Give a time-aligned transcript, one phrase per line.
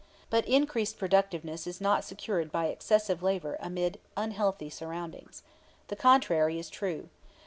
[0.31, 5.43] But increased productiveness is not secured by excessive labor amid unhealthy surroundings.
[5.89, 7.09] The contrary is true.